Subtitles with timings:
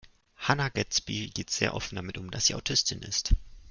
[0.35, 3.35] Hannah Gadsby geht sehr offen damit um, dass sie Autistin ist.